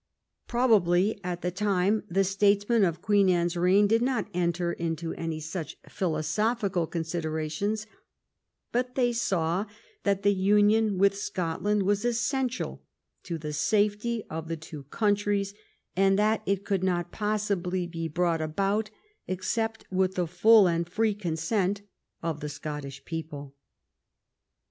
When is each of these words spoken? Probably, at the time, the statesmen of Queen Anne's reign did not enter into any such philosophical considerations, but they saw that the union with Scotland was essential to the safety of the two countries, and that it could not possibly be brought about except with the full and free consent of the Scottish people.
Probably, 0.47 1.19
at 1.23 1.43
the 1.43 1.51
time, 1.51 2.01
the 2.09 2.23
statesmen 2.23 2.83
of 2.83 3.03
Queen 3.03 3.29
Anne's 3.29 3.55
reign 3.55 3.85
did 3.85 4.01
not 4.01 4.31
enter 4.33 4.73
into 4.73 5.13
any 5.13 5.39
such 5.39 5.77
philosophical 5.87 6.87
considerations, 6.87 7.85
but 8.71 8.95
they 8.95 9.13
saw 9.13 9.67
that 10.01 10.23
the 10.23 10.33
union 10.33 10.97
with 10.97 11.15
Scotland 11.15 11.83
was 11.83 12.03
essential 12.03 12.81
to 13.21 13.37
the 13.37 13.53
safety 13.53 14.23
of 14.27 14.47
the 14.47 14.57
two 14.57 14.85
countries, 14.85 15.53
and 15.95 16.17
that 16.17 16.41
it 16.47 16.65
could 16.65 16.83
not 16.83 17.11
possibly 17.11 17.85
be 17.85 18.07
brought 18.07 18.41
about 18.41 18.89
except 19.27 19.85
with 19.91 20.15
the 20.15 20.25
full 20.25 20.67
and 20.67 20.89
free 20.89 21.13
consent 21.13 21.83
of 22.23 22.39
the 22.39 22.49
Scottish 22.49 23.05
people. 23.05 23.53